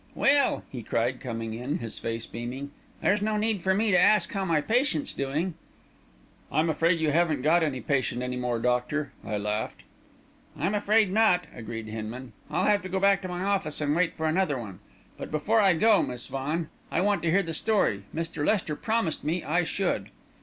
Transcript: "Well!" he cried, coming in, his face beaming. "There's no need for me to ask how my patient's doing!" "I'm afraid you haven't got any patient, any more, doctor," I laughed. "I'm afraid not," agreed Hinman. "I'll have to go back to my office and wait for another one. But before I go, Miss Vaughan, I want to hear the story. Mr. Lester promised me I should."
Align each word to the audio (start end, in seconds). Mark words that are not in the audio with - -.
"Well!" 0.15 0.63
he 0.71 0.81
cried, 0.81 1.19
coming 1.21 1.53
in, 1.53 1.77
his 1.77 1.99
face 1.99 2.25
beaming. 2.25 2.71
"There's 3.03 3.21
no 3.21 3.37
need 3.37 3.61
for 3.61 3.75
me 3.75 3.91
to 3.91 3.99
ask 4.01 4.33
how 4.33 4.43
my 4.45 4.59
patient's 4.59 5.13
doing!" 5.13 5.53
"I'm 6.51 6.71
afraid 6.71 6.99
you 6.99 7.11
haven't 7.11 7.43
got 7.43 7.61
any 7.61 7.81
patient, 7.81 8.23
any 8.23 8.35
more, 8.35 8.57
doctor," 8.57 9.11
I 9.23 9.37
laughed. 9.37 9.83
"I'm 10.57 10.73
afraid 10.73 11.11
not," 11.11 11.43
agreed 11.53 11.85
Hinman. 11.85 12.33
"I'll 12.49 12.65
have 12.65 12.81
to 12.81 12.89
go 12.89 12.99
back 12.99 13.21
to 13.21 13.27
my 13.27 13.43
office 13.43 13.79
and 13.79 13.95
wait 13.95 14.15
for 14.15 14.25
another 14.25 14.57
one. 14.57 14.79
But 15.19 15.29
before 15.29 15.61
I 15.61 15.75
go, 15.75 16.01
Miss 16.01 16.25
Vaughan, 16.25 16.69
I 16.89 16.99
want 17.01 17.21
to 17.21 17.29
hear 17.29 17.43
the 17.43 17.53
story. 17.53 18.01
Mr. 18.11 18.43
Lester 18.43 18.75
promised 18.75 19.23
me 19.23 19.43
I 19.43 19.63
should." 19.63 20.09